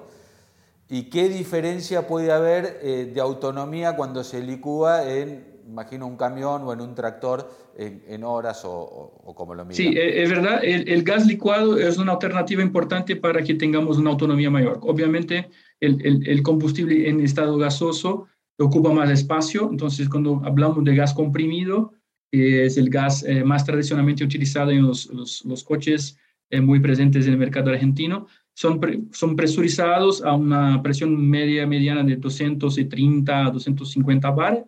¿Y 0.87 1.09
qué 1.09 1.29
diferencia 1.29 2.07
puede 2.07 2.31
haber 2.31 3.13
de 3.13 3.21
autonomía 3.21 3.95
cuando 3.95 4.23
se 4.23 4.41
licúa 4.41 5.07
en 5.07 5.60
imagino 5.71 6.05
un 6.05 6.17
camión 6.17 6.63
o 6.63 6.73
en 6.73 6.81
un 6.81 6.93
tractor 6.93 7.49
en, 7.77 8.23
horas 8.23 8.61
o, 8.65 9.33
como 9.35 9.55
lo 9.55 9.65
mismo. 9.65 9.77
Sí, 9.77 9.97
e, 9.97 10.21
es 10.21 10.29
verdad, 10.29 10.59
el, 10.63 11.03
gas 11.03 11.25
licuado 11.25 11.77
es 11.77 11.97
una 11.97 12.11
alternativa 12.11 12.61
importante 12.61 13.15
para 13.15 13.41
que 13.41 13.55
tengamos 13.55 13.97
una 13.97 14.11
autonomía 14.11 14.49
mayor. 14.49 14.79
Obviamente, 14.83 15.49
el, 15.79 16.27
el 16.27 16.43
combustible 16.43 17.09
en 17.09 17.21
estado 17.21 17.57
gasoso 17.57 18.27
ocupa 18.59 18.91
más 18.91 19.09
espacio, 19.09 19.69
entonces 19.71 20.07
cuando 20.09 20.41
hablamos 20.43 20.83
de 20.83 20.95
gas 20.95 21.13
comprimido, 21.13 21.93
es 22.31 22.77
el 22.77 22.89
gas 22.89 23.23
eh, 23.23 23.43
más 23.43 23.65
tradicionalmente 23.65 24.23
utilizado 24.23 24.71
en 24.71 24.83
los, 24.83 25.07
los, 25.43 25.63
coches 25.63 26.17
eh, 26.49 26.61
muy 26.61 26.79
presentes 26.79 27.25
en 27.25 27.33
el 27.33 27.39
mercado 27.39 27.71
argentino, 27.71 28.27
son, 28.53 29.09
son 29.11 29.35
presurizados 29.35 30.23
a 30.23 30.33
una 30.33 30.81
presión 30.81 31.29
media 31.29 31.67
mediana 31.67 32.03
de 32.03 32.15
230 32.15 33.45
a 33.47 33.51
250 33.51 34.31
bar, 34.31 34.65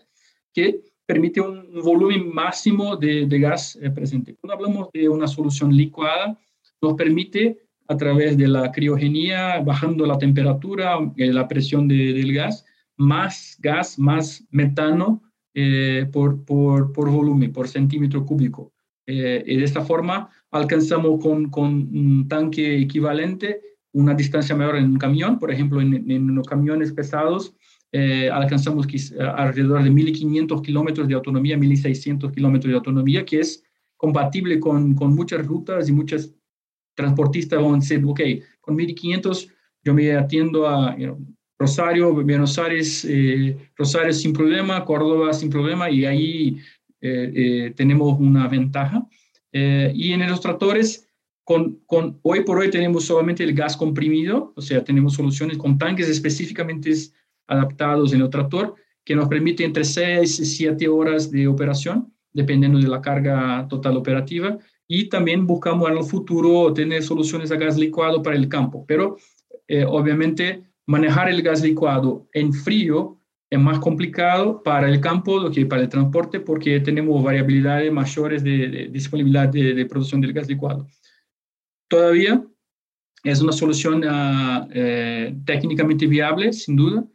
que 0.54 0.82
permite 1.06 1.42
un 1.42 1.82
volumen 1.82 2.34
máximo 2.34 2.96
de, 2.96 3.28
gas 3.40 3.78
eh, 3.82 3.90
presente. 3.90 4.36
Cuando 4.40 4.54
hablamos 4.56 4.90
de 4.94 5.10
una 5.10 5.28
solución 5.28 5.76
licuada, 5.76 6.38
nos 6.82 6.94
permite 6.94 7.60
a 7.88 7.98
través 7.98 8.38
de 8.38 8.48
la 8.48 8.72
criogenia, 8.72 9.60
bajando 9.60 10.06
la 10.06 10.18
temperatura, 10.18 10.98
eh, 11.18 11.34
la 11.34 11.48
presión 11.48 11.88
del 11.88 12.34
gas, 12.34 12.66
más 12.96 13.58
gas, 13.60 14.00
más 14.00 14.46
metano 14.52 15.22
eh, 15.54 16.08
por, 16.12 16.44
por, 16.46 16.94
por, 16.94 17.10
volumen, 17.10 17.52
por 17.52 17.68
centímetro 17.68 18.26
cúbico. 18.26 18.72
y 19.06 19.58
de 19.58 19.64
esta 19.64 19.82
forma 19.82 20.30
alcanzamos 20.52 21.22
con, 21.22 21.50
con, 21.50 21.74
un 21.74 22.28
tanque 22.30 22.78
equivalente 22.80 23.60
una 23.92 24.14
distancia 24.14 24.56
mayor 24.56 24.78
en 24.78 24.86
un 24.86 24.98
camión, 24.98 25.38
por 25.38 25.52
ejemplo, 25.52 25.82
en, 25.82 26.10
en 26.10 26.34
los 26.34 26.48
camiones 26.48 26.92
pesados, 26.94 27.54
eh, 27.96 28.28
alcanzamos 28.28 28.88
alrededor 29.20 29.84
de 29.84 29.92
1.500 29.92 30.64
kilómetros 30.64 31.08
de 31.08 31.14
autonomía, 31.14 31.56
1.600 31.56 32.34
kilómetros 32.34 32.72
de 32.72 32.76
autonomía, 32.76 33.24
que 33.24 33.40
es 33.42 33.64
compatible 33.96 34.60
con, 34.60 34.96
con 34.96 35.14
muchas 35.14 35.46
rutas 35.46 35.88
y 35.88 35.92
muchos 35.92 36.32
transportistas 36.96 37.62
van 37.62 37.76
a 37.76 37.78
decir, 37.78 38.04
ok, 38.04 38.20
con 38.62 38.76
1.500 38.76 39.48
yo 39.84 39.94
me 39.94 40.12
atiendo 40.12 40.68
a 40.68 40.98
Rosario, 41.60 42.16
Buenos 42.16 42.58
Aires, 42.58 43.06
eh, 43.08 43.56
Rosario 43.76 44.12
sin 44.12 44.34
problema, 44.34 44.84
Córdoba 44.86 45.32
sin 45.32 45.52
problema, 45.52 45.88
y 45.92 46.06
ahí 46.06 46.58
eh, 47.00 47.74
tenemos 47.76 48.20
una 48.20 48.48
ventaja. 48.48 49.08
y 49.52 50.14
en 50.14 50.28
los 50.28 50.42
tractores, 50.42 51.08
con, 51.44 51.76
con, 51.86 52.18
hoy 52.24 52.44
por 52.44 52.58
hoy 52.58 52.72
tenemos 52.72 53.06
solamente 53.06 53.44
el 53.44 53.54
gas 53.54 53.78
comprimido, 53.78 54.52
o 54.56 54.62
sea, 54.62 54.84
tenemos 54.84 55.14
soluciones 55.14 55.58
con 55.58 55.78
tanques 55.78 56.10
específicamente 56.10 56.90
adaptados 57.54 58.14
en 58.14 58.22
el 58.22 58.30
tractor 58.30 58.76
que 59.06 59.16
nos 59.16 59.28
permite 59.28 59.64
entre 59.64 59.84
6 59.84 60.40
y 60.40 60.46
7 60.46 60.88
horas 60.88 61.30
de 61.30 61.48
operación, 61.48 62.14
dependiendo 62.32 62.80
de 62.80 62.88
la 62.88 63.02
carga 63.02 63.68
total 63.70 63.98
operativa. 63.98 64.58
Y 64.88 65.10
también 65.10 65.46
buscamos 65.46 65.90
en 65.90 65.98
el 65.98 66.04
futuro 66.04 66.74
tener 66.74 67.04
soluciones 67.04 67.52
a 67.52 67.56
gas 67.56 67.78
licuado 67.78 68.22
para 68.22 68.36
el 68.36 68.48
campo. 68.48 68.86
Pero 68.88 69.18
eh, 69.68 69.86
obviamente 69.86 70.64
manejar 70.86 71.30
el 71.30 71.42
gas 71.42 71.62
licuado 71.62 72.28
en 72.34 72.54
frío 72.54 73.20
es 73.50 73.60
más 73.60 73.80
complicado 73.80 74.64
para 74.64 74.90
el 74.90 75.00
campo 75.00 75.50
que 75.52 75.66
para 75.66 75.84
el 75.84 75.90
transporte 75.90 76.40
porque 76.40 76.80
tenemos 76.80 77.24
variabilidades 77.24 77.92
mayores 77.92 78.44
de, 78.44 78.90
disponibilidad 78.92 79.48
de, 79.48 79.86
producción 79.86 80.22
del 80.22 80.34
gas 80.34 80.48
licuado. 80.48 80.88
Todavía 81.88 82.44
es 83.24 83.42
una 83.42 83.52
solución 83.52 84.04
ah, 84.08 84.68
eh, 84.74 85.36
técnicamente 85.46 86.08
viable, 86.08 86.52
sin 86.52 86.76
duda, 86.76 87.06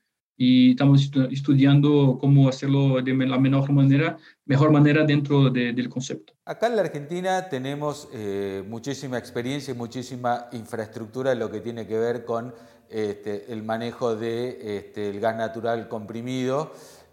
y 0.40 0.70
estamos 0.70 1.10
estudiando 1.32 2.16
cómo 2.20 2.48
hacerlo 2.48 3.02
de 3.02 3.12
la 3.12 3.38
mejor 3.38 3.72
manera, 3.72 4.16
mejor 4.46 4.70
manera 4.70 5.04
dentro 5.04 5.50
del 5.50 5.88
concepto. 5.88 6.32
Acá 6.44 6.68
en 6.68 6.76
la 6.76 6.82
Argentina 6.82 7.48
tenemos 7.48 8.08
eh, 8.14 8.62
muchísima 8.68 9.18
experiencia 9.18 9.74
y 9.74 9.76
muchísima 9.76 10.46
infraestructura 10.52 11.32
en 11.32 11.40
lo 11.40 11.50
que 11.50 11.58
tiene 11.58 11.88
que 11.88 11.98
ver 11.98 12.24
con 12.24 12.54
este, 12.88 13.52
el 13.52 13.64
manejo 13.64 14.14
del 14.14 14.20
de, 14.60 14.76
este, 14.76 15.18
gas 15.18 15.36
natural 15.36 15.88
comprimido. 15.88 16.70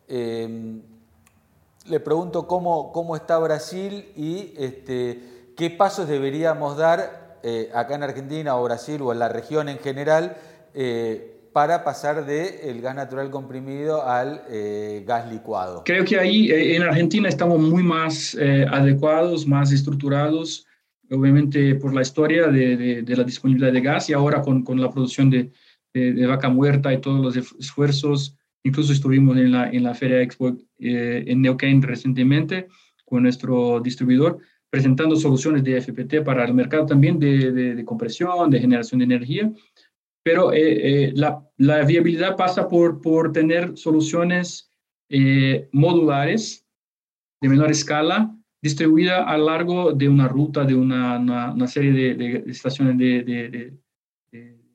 Em, 0.08 0.84
le 1.88 2.00
pregunto 2.00 2.48
cómo, 2.48 2.92
cómo 2.92 3.16
está 3.16 3.40
Brasil 3.40 4.06
y 4.16 4.54
este, 4.56 5.52
qué 5.58 5.72
pasos 5.72 6.08
deberíamos 6.08 6.78
dar 6.78 7.40
eh, 7.42 7.72
acá 7.74 7.96
en 7.96 8.04
Argentina 8.04 8.56
o 8.56 8.64
Brasil 8.64 9.02
o 9.02 9.12
en 9.12 9.18
la 9.18 9.30
región 9.30 9.68
en 9.68 9.80
general 9.80 10.38
eh, 10.76 11.35
para 11.56 11.86
pasar 11.86 12.26
del 12.26 12.82
gas 12.82 12.94
natural 12.94 13.32
comprimido 13.32 14.06
al 14.06 14.42
eh, 14.50 15.06
gas 15.08 15.32
licuado? 15.32 15.84
Creo 15.86 16.04
que 16.04 16.20
ahí 16.20 16.52
eh, 16.52 16.76
en 16.76 16.84
Argentina 16.84 17.30
estamos 17.30 17.62
muy 17.62 17.82
más 17.82 18.36
eh, 18.38 18.66
adecuados, 18.70 19.48
más 19.48 19.72
estructurados, 19.72 20.68
obviamente 21.10 21.76
por 21.76 21.94
la 21.94 22.02
historia 22.02 22.48
de, 22.48 23.04
de, 23.04 23.16
la 23.16 23.24
disponibilidad 23.24 23.72
de 23.72 23.80
gas 23.80 24.10
y 24.10 24.14
ahora 24.14 24.42
con, 24.42 24.66
la 24.82 24.92
producción 24.92 25.30
de, 25.30 25.50
de, 25.94 26.28
vaca 26.28 26.50
muerta 26.50 26.92
y 26.92 27.00
todos 27.00 27.22
los 27.22 27.38
esfuerzos. 27.38 28.36
Incluso 28.64 28.92
estuvimos 28.92 29.38
en 29.38 29.54
la, 29.54 29.70
en 29.70 29.84
la 29.84 29.94
Feria 29.94 30.22
Expo 30.22 30.58
en 30.80 31.42
Neuquén 31.42 31.82
recientemente 31.82 32.68
con 33.06 33.24
nuestro 33.24 33.80
distribuidor 33.80 34.40
presentando 34.70 35.16
soluciones 35.16 35.64
de 35.64 35.80
FPT 35.80 36.22
para 36.26 36.44
el 36.44 36.54
mercado 36.54 36.86
también 36.86 37.18
de, 37.18 37.54
de 37.54 37.86
compresión, 37.86 38.50
de 38.50 38.60
generación 38.60 39.00
de 39.00 39.06
energía 39.06 39.50
pero 40.26 40.52
eh, 40.52 40.60
eh, 41.04 41.12
la, 41.14 41.48
la, 41.58 41.86
viabilidad 41.86 42.36
pasa 42.36 42.68
por, 42.68 43.00
por 43.00 43.32
tener 43.32 43.78
soluciones 43.78 44.72
eh, 45.08 45.70
modulares 45.72 46.66
de 47.40 47.48
menor 47.48 47.70
escala 47.70 48.36
distribuida 48.60 49.24
a 49.24 49.38
lo 49.38 49.46
largo 49.46 49.94
de 49.94 50.10
una 50.10 50.28
ruta, 50.28 50.66
de 50.66 50.74
una, 50.74 51.20
una, 51.20 51.68
serie 51.68 52.16
de, 52.16 52.44
estaciones 52.48 52.98
de, 52.98 53.22
de, 53.22 53.74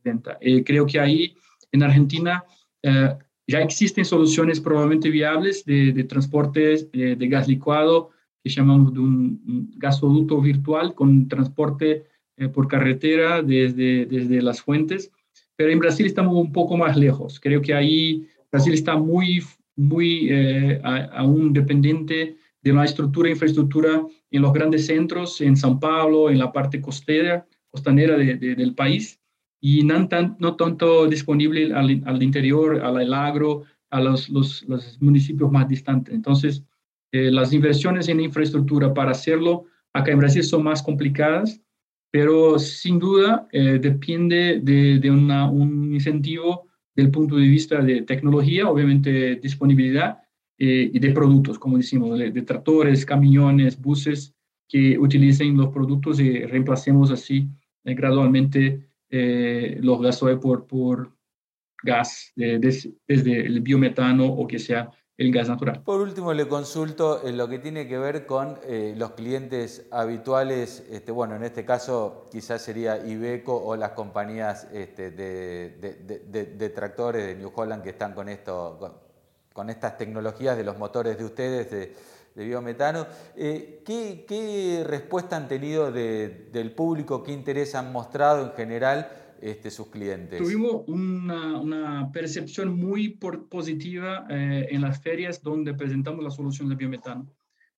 venta. 0.04 0.38
creo 0.64 0.86
que 0.86 1.00
ahí 1.00 1.34
en 1.72 1.82
Argentina 1.82 2.44
ya 2.82 3.60
existen 3.60 4.04
soluciones 4.04 4.60
probablemente 4.60 5.10
viables 5.10 5.64
de, 5.64 5.92
de 5.92 6.04
transporte 6.04 6.88
de 6.92 7.28
gas 7.28 7.48
licuado 7.48 8.10
que 8.44 8.50
llamamos 8.50 8.94
de 8.94 9.00
un, 9.00 9.72
gasoducto 9.76 10.40
virtual 10.40 10.94
con 10.94 11.26
transporte 11.26 12.04
por 12.54 12.68
carretera 12.68 13.42
desde, 13.42 14.06
desde 14.06 14.40
las 14.42 14.62
fuentes. 14.62 15.10
Pero 15.60 15.72
en 15.72 15.78
Brasil 15.78 16.06
estamos 16.06 16.34
un 16.34 16.52
poco 16.52 16.74
más 16.78 16.96
lejos. 16.96 17.38
Creo 17.38 17.60
que 17.60 17.74
ahí 17.74 18.26
Brasil 18.50 18.72
está 18.72 18.96
muy, 18.96 19.42
muy 19.76 20.28
eh, 20.30 20.80
aún 21.12 21.52
dependiente 21.52 22.38
de 22.62 22.72
una 22.72 22.86
estructura 22.86 23.28
e 23.28 23.32
infraestructura 23.32 24.02
en 24.30 24.40
los 24.40 24.54
grandes 24.54 24.86
centros, 24.86 25.38
en 25.42 25.56
São 25.56 25.78
Paulo, 25.78 26.30
en 26.30 26.38
la 26.38 26.50
parte 26.50 26.80
costera, 26.80 27.46
costanera 27.68 28.16
del 28.16 28.74
país, 28.74 29.20
y 29.60 29.82
no, 29.84 30.08
tan, 30.08 30.34
no 30.38 30.56
tanto 30.56 31.06
disponible 31.06 31.74
al, 31.74 32.02
al, 32.06 32.22
interior, 32.22 32.80
al 32.80 33.12
agro, 33.12 33.64
a 33.90 34.00
los, 34.00 34.30
los, 34.30 34.62
los 34.62 34.98
municipios 35.02 35.52
más 35.52 35.68
distantes. 35.68 36.14
Entonces, 36.14 36.64
eh, 37.12 37.30
las 37.30 37.52
inversiones 37.52 38.08
en 38.08 38.20
infraestructura 38.20 38.94
para 38.94 39.10
hacerlo 39.10 39.66
acá 39.92 40.10
en 40.10 40.20
Brasil 40.20 40.42
son 40.42 40.64
más 40.64 40.82
complicadas, 40.82 41.60
pero 42.10 42.58
sin 42.58 42.98
duda 42.98 43.48
eh, 43.52 43.78
depende 43.80 44.60
de, 44.62 44.98
de 44.98 45.10
una, 45.10 45.50
un 45.50 45.94
incentivo 45.94 46.68
del 46.94 47.10
punto 47.10 47.36
de 47.36 47.46
vista 47.46 47.80
de 47.82 48.02
tecnología, 48.02 48.68
obviamente 48.68 49.36
disponibilidad 49.36 50.18
eh, 50.62 50.90
y 50.92 50.98
de 50.98 51.12
productos, 51.12 51.58
como 51.58 51.78
decimos, 51.78 52.18
de, 52.18 52.42
tractores, 52.42 53.06
camiones, 53.06 53.80
buses 53.80 54.34
que 54.68 54.98
utilicen 54.98 55.56
los 55.56 55.70
productos 55.70 56.20
y 56.20 56.44
reemplacemos 56.44 57.10
así 57.10 57.48
eh, 57.84 57.94
gradualmente 57.94 58.90
eh, 59.08 59.78
los 59.80 60.02
gasoil 60.02 60.38
por, 60.38 60.66
por 60.66 61.16
gas, 61.82 62.32
desde 62.36 63.46
el 63.46 63.62
biometano 63.62 64.26
o 64.26 64.46
que 64.46 64.58
sea 64.58 64.90
Por 65.84 66.00
último, 66.00 66.32
le 66.32 66.48
consulto 66.48 67.26
en 67.26 67.36
lo 67.36 67.46
que 67.46 67.58
tiene 67.58 67.86
que 67.86 67.98
ver 67.98 68.24
con 68.24 68.58
eh, 68.64 68.94
los 68.96 69.10
clientes 69.10 69.86
habituales, 69.90 70.82
este, 70.90 71.12
bueno, 71.12 71.36
en 71.36 71.42
este 71.42 71.66
caso 71.66 72.26
quizás 72.30 72.62
sería 72.62 72.96
Ibeco 73.06 73.54
o 73.54 73.76
las 73.76 73.90
compañías 73.90 74.66
este, 74.72 75.10
de, 75.10 76.72
tractores 76.74 77.26
de 77.26 77.34
New 77.34 77.52
Holland 77.54 77.82
que 77.82 77.90
están 77.90 78.14
con, 78.14 78.30
estas 79.68 79.98
tecnologías 79.98 80.56
de 80.56 80.64
los 80.64 80.78
motores 80.78 81.18
de 81.18 81.24
ustedes 81.26 81.70
de, 81.70 81.94
biometano. 82.34 83.06
Eh, 83.36 83.82
¿qué, 83.84 84.24
¿qué, 84.26 84.84
respuesta 84.86 85.36
han 85.36 85.48
tenido 85.48 85.92
del 85.92 86.72
público? 86.74 87.22
¿Qué 87.22 87.32
interés 87.32 87.74
han 87.74 87.92
mostrado 87.92 88.42
en 88.42 88.52
general 88.52 89.19
este, 89.42 89.70
sus 89.70 89.88
clientes? 89.88 90.38
Tuvimos 90.38 90.84
una, 90.86 91.60
una 91.60 92.10
percepción 92.12 92.76
muy 92.78 93.08
positiva 93.08 94.26
eh, 94.28 94.68
en 94.70 94.82
las 94.82 95.00
ferias 95.00 95.42
donde 95.42 95.74
presentamos 95.74 96.22
la 96.22 96.30
solución 96.30 96.68
de 96.68 96.76
biometano. 96.76 97.26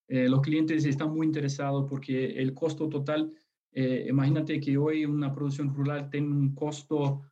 Eh, 0.08 0.28
los 0.28 0.40
clientes 0.42 0.84
están 0.84 1.12
muy 1.14 1.26
interesados 1.26 1.86
porque 1.88 2.32
el 2.40 2.52
costo 2.52 2.88
total, 2.88 3.32
eh, 3.72 4.06
imagínate 4.08 4.60
que 4.60 4.76
hoy 4.76 5.04
una 5.04 5.32
producción 5.32 5.74
rural 5.74 6.10
tiene 6.10 6.28
un 6.28 6.54
costo 6.54 7.22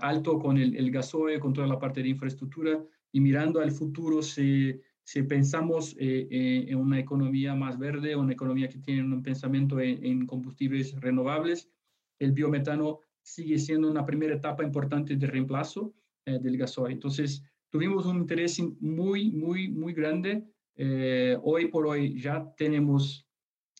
alto 0.00 0.38
con 0.38 0.56
el, 0.56 0.76
el, 0.76 0.90
gasoil, 0.90 1.40
con 1.40 1.52
toda 1.52 1.66
la 1.66 1.78
parte 1.78 2.00
de 2.00 2.08
infraestructura 2.08 2.82
y 3.12 3.20
mirando 3.20 3.60
al 3.60 3.72
futuro, 3.72 4.22
si, 4.22 4.80
si 5.02 5.24
pensamos 5.24 5.94
en 5.98 6.78
una 6.78 7.00
economía 7.00 7.54
más 7.54 7.76
verde, 7.76 8.16
una 8.16 8.32
economía 8.32 8.68
que 8.68 8.78
tiene 8.78 9.02
un 9.02 9.22
pensamiento 9.22 9.80
en, 9.80 10.02
en 10.02 10.26
combustibles 10.26 10.98
renovables, 11.00 11.68
el 12.18 12.32
biometano 12.32 13.00
sigue 13.24 13.58
siendo 13.58 13.90
una 13.90 14.04
primera 14.04 14.34
etapa 14.34 14.62
importante 14.62 15.16
de 15.16 15.26
reemplazo 15.26 15.94
eh, 16.26 16.38
del 16.38 16.58
gasoil. 16.58 16.92
Entonces, 16.92 17.42
tuvimos 17.70 18.06
un 18.06 18.18
interés 18.18 18.62
muy, 18.80 19.30
muy, 19.30 19.68
muy 19.68 19.94
grande. 19.94 20.44
Eh, 20.76 21.36
hoy 21.42 21.68
por 21.68 21.86
hoy 21.86 22.20
ya 22.20 22.52
tenemos 22.56 23.26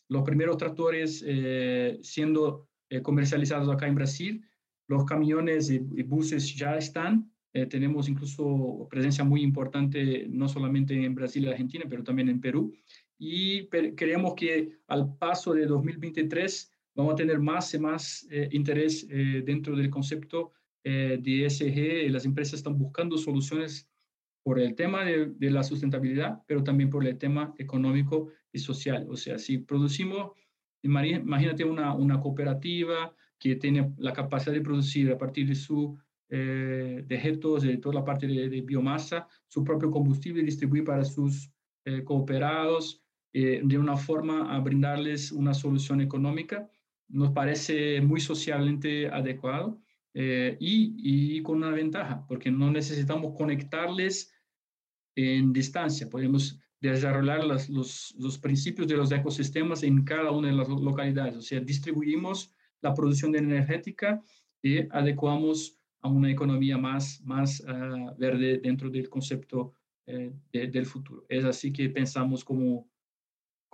los 0.09 0.23
primeros 0.23 0.57
tractores 0.57 1.23
eh, 1.27 1.99
siendo 2.03 2.69
comercializados 3.03 3.69
acá 3.69 3.87
en 3.87 3.97
Brasil. 3.97 4.45
Los 4.87 5.05
camiones 5.05 5.71
y, 5.71 5.79
buses 5.79 6.55
ya 6.55 6.77
están. 6.77 7.31
tenemos 7.53 8.09
incluso 8.09 8.87
presencia 8.89 9.25
muy 9.25 9.43
importante, 9.43 10.27
no 10.29 10.49
solamente 10.49 10.95
en 11.05 11.15
Brasil 11.15 11.45
y 11.45 11.49
Argentina, 11.49 11.85
pero 11.89 12.05
también 12.05 12.29
en 12.29 12.41
Perú. 12.41 12.73
Y 13.19 13.67
creemos 13.69 14.35
que 14.35 14.79
al 14.87 15.17
paso 15.17 15.55
de 15.55 15.67
2023 15.67 16.74
vamos 16.95 17.15
a 17.15 17.17
tener 17.17 17.41
más 17.41 17.75
y 17.75 17.79
más 17.79 18.27
eh, 18.31 18.49
interés 18.53 19.07
eh, 19.11 19.43
dentro 19.45 19.77
del 19.77 19.91
concepto 19.91 20.53
eh, 20.85 21.19
de 21.21 21.47
ESG. 21.47 22.11
Las 22.11 22.25
empresas 22.25 22.55
están 22.55 22.79
buscando 22.79 23.19
soluciones 23.19 23.89
por 24.43 24.59
el 24.61 24.75
tema 24.75 25.05
de, 25.05 25.35
la 25.51 25.63
sustentabilidad, 25.63 26.43
pero 26.47 26.63
también 26.63 26.91
por 26.91 27.07
el 27.07 27.17
tema 27.17 27.55
económico 27.59 28.29
y 28.53 28.59
social. 28.59 29.07
O 29.09 29.17
sea, 29.17 29.39
si 29.39 29.59
producimos, 29.59 30.33
imagínate 30.83 31.65
una, 31.65 31.95
una 31.95 32.21
cooperativa 32.21 33.15
que 33.39 33.57
tiene 33.57 33.95
la 33.97 34.13
capacidad 34.13 34.53
de 34.53 34.61
producir 34.61 35.11
a 35.11 35.19
partir 35.19 35.49
de 35.49 35.55
sus 35.55 35.99
dejetos, 36.29 37.63
de 37.63 37.77
toda 37.77 37.95
la 37.95 38.05
parte 38.05 38.27
de, 38.27 38.49
de, 38.49 38.61
biomasa, 38.61 39.29
su 39.47 39.63
propio 39.63 39.91
combustible 39.91 40.43
y 40.43 40.47
distribuir 40.47 40.83
para 40.83 41.05
sus 41.05 41.51
cooperados 42.05 43.03
de 43.33 43.79
una 43.79 43.97
forma 43.97 44.55
a 44.55 44.59
brindarles 44.59 45.31
una 45.31 45.55
solución 45.55 46.01
económica 46.01 46.69
nos 47.09 47.33
parece 47.33 48.01
muy 48.01 48.21
socialmente 48.21 49.09
adecuado 49.09 49.81
eh, 50.15 50.57
y, 50.61 51.43
con 51.43 51.59
una 51.59 51.71
ventaja, 51.71 52.25
porque 52.27 52.51
no 52.51 52.71
necesitamos 52.71 53.35
conectarles 53.37 54.33
en 55.17 55.53
distancia, 55.53 56.09
podemos 56.09 56.59
desarrollar 56.81 57.45
los, 57.45 58.15
los, 58.19 58.39
principios 58.39 58.87
de 58.89 58.97
los 58.97 59.11
ecosistemas 59.11 59.83
en 59.83 60.05
cada 60.05 60.31
una 60.31 60.49
de 60.49 60.55
las 60.55 60.69
localidades, 60.69 61.37
o 61.37 61.43
sea, 61.43 61.61
distribuimos 61.61 62.53
la 62.81 62.93
producción 62.95 63.35
energética 63.35 64.23
y 64.63 64.81
adecuamos 64.91 65.79
a 66.01 66.09
una 66.09 66.31
economía 66.31 66.77
más, 66.77 67.21
más 67.25 67.65
ah, 67.67 68.15
verde 68.19 68.59
dentro 68.59 68.91
del 68.91 69.09
concepto 69.09 69.73
eh, 70.07 70.33
del 70.53 70.85
futuro. 70.85 71.25
Es 71.31 71.45
así 71.45 71.73
que 71.73 71.89
pensamos 71.89 72.45
como 72.45 72.91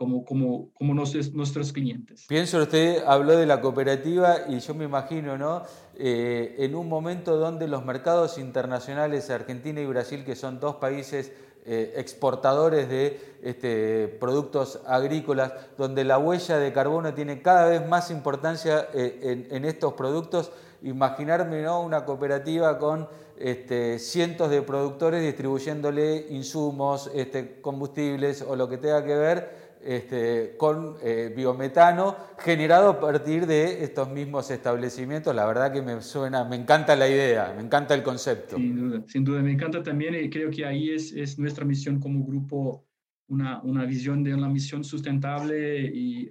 como, 0.00 0.24
como, 0.24 0.70
como 0.72 0.94
nuestros 0.94 1.74
clientes. 1.74 2.24
Pienso, 2.26 2.62
usted 2.62 3.04
habló 3.06 3.36
de 3.36 3.44
la 3.44 3.60
cooperativa 3.60 4.48
y 4.48 4.58
yo 4.58 4.74
me 4.74 4.86
imagino, 4.86 5.36
¿no? 5.36 5.62
Eh, 5.94 6.54
en 6.60 6.74
un 6.74 6.88
momento 6.88 7.36
donde 7.36 7.68
los 7.68 7.84
mercados 7.84 8.38
internacionales, 8.38 9.28
Argentina 9.28 9.78
y 9.78 9.84
Brasil, 9.84 10.24
que 10.24 10.36
son 10.36 10.58
dos 10.58 10.76
países 10.76 11.34
eh, 11.66 11.92
exportadores 11.98 12.88
de 12.88 13.20
este, 13.42 14.08
productos 14.08 14.80
agrícolas, 14.86 15.52
donde 15.76 16.04
la 16.04 16.16
huella 16.16 16.56
de 16.56 16.72
carbono 16.72 17.12
tiene 17.12 17.42
cada 17.42 17.66
vez 17.66 17.86
más 17.86 18.10
importancia 18.10 18.88
eh, 18.94 19.48
en, 19.50 19.66
estos 19.66 19.92
productos, 19.92 20.50
imaginarme 20.80 21.60
¿no? 21.60 21.82
una 21.82 22.06
cooperativa 22.06 22.78
con 22.78 23.06
este, 23.36 23.98
cientos 23.98 24.48
de 24.48 24.62
productores 24.62 25.22
distribuyéndole 25.22 26.26
insumos, 26.30 27.10
este, 27.14 27.60
combustibles 27.60 28.40
o 28.40 28.56
lo 28.56 28.66
que 28.66 28.78
tenga 28.78 29.04
que 29.04 29.14
ver 29.14 29.69
este, 29.82 30.56
con 30.56 30.96
eh, 31.02 31.32
biometano 31.34 32.16
generado 32.38 32.90
a 32.90 33.00
partir 33.00 33.46
de 33.46 33.82
estos 33.84 34.10
mismos 34.10 34.50
establecimientos. 34.50 35.34
La 35.34 35.46
verdad 35.46 35.72
que 35.72 35.82
me 35.82 36.00
suena, 36.02 36.44
me 36.44 36.56
encanta 36.56 36.96
la 36.96 37.08
idea, 37.08 37.52
me 37.56 37.62
encanta 37.62 37.94
el 37.94 38.02
concepto. 38.02 38.56
Sin 38.56 38.76
duda, 38.76 39.04
sin 39.06 39.24
duda, 39.24 39.42
me 39.42 39.52
encanta 39.52 39.82
también 39.82 40.14
y 40.14 40.28
creo 40.28 40.50
que 40.50 40.64
ahí 40.66 40.90
es, 40.90 41.12
es 41.12 41.38
nuestra 41.38 41.64
misión 41.64 41.98
como 41.98 42.24
grupo, 42.24 42.84
una, 43.28 43.60
una, 43.62 43.84
visión 43.84 44.22
de 44.22 44.34
una 44.34 44.48
misión 44.48 44.84
sustentable 44.84 45.90
y, 45.92 46.28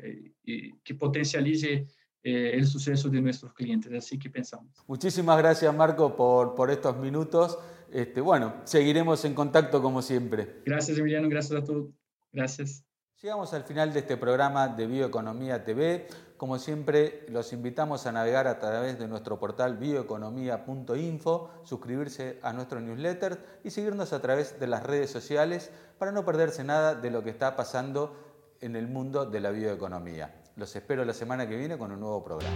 que 0.83 0.95
potencialice 0.95 1.85
eh, 2.23 2.51
el 2.55 2.65
suceso 2.65 3.07
de 3.09 3.21
nuestros 3.21 3.53
clientes. 3.53 3.91
Así 3.93 4.17
que 4.17 4.29
pensamos. 4.29 4.83
Muchísimas 4.87 5.37
gracias 5.37 5.75
Marco 5.75 6.15
por, 6.15 6.55
por 6.55 6.71
estos 6.71 6.97
minutos. 6.97 7.57
Este, 7.91 8.21
bueno, 8.21 8.55
seguiremos 8.63 9.23
en 9.25 9.33
contacto 9.33 9.81
como 9.81 10.01
siempre. 10.01 10.61
Gracias 10.65 10.97
Emiliano, 10.97 11.29
gracias 11.29 11.61
a 11.61 11.63
todos. 11.63 11.89
Gracias. 12.31 12.88
Llegamos 13.21 13.53
al 13.53 13.65
final 13.65 13.91
de 13.91 13.99
este 13.99 14.15
programa 14.15 14.69
de 14.69 14.87
Bioeconomía 14.87 15.65
TV. 15.65 16.07
Como 16.37 16.57
siempre, 16.57 17.25
los 17.27 17.51
invitamos 17.51 18.05
a 18.05 18.13
navegar 18.13 18.47
a 18.47 18.59
través 18.59 18.97
de 18.97 19.09
nuestro 19.09 19.37
portal 19.37 19.75
bioeconomía.info, 19.75 21.49
suscribirse 21.65 22.39
a 22.41 22.53
nuestro 22.53 22.79
newsletter 22.79 23.59
y 23.65 23.71
seguirnos 23.71 24.13
a 24.13 24.21
través 24.21 24.57
de 24.57 24.67
las 24.67 24.83
redes 24.83 25.11
sociales 25.11 25.69
para 25.97 26.13
no 26.13 26.23
perderse 26.23 26.63
nada 26.63 26.95
de 26.95 27.11
lo 27.11 27.21
que 27.21 27.29
está 27.29 27.57
pasando 27.57 28.15
en 28.61 28.77
el 28.77 28.87
mundo 28.87 29.25
de 29.25 29.41
la 29.41 29.51
bioeconomía. 29.51 30.33
Los 30.55 30.73
espero 30.77 31.03
la 31.03 31.13
semana 31.13 31.45
que 31.45 31.57
viene 31.57 31.77
con 31.77 31.91
un 31.91 31.99
nuevo 31.99 32.23
programa. 32.23 32.55